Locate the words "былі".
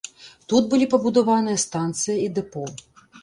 0.71-0.87